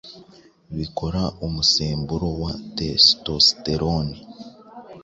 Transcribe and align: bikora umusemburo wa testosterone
bikora 0.77 1.23
umusemburo 1.45 2.29
wa 2.43 2.53
testosterone 2.77 4.15